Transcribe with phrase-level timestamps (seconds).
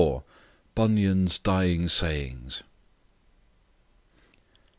[0.73, 2.63] BUNYAN'S DYING SAYINGS.